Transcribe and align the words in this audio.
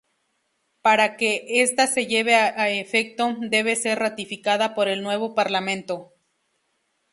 Para 0.81 1.15
que 1.15 1.43
esta 1.65 1.85
se 1.85 2.07
lleve 2.11 2.33
a 2.35 2.69
efecto, 2.71 3.35
debe 3.39 3.75
ser 3.75 3.99
ratificada 3.99 4.73
por 4.73 4.87
el 4.87 5.03
nuevo 5.03 5.35
parlamento. 5.35 6.11